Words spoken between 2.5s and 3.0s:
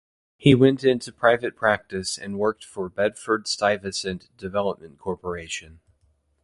for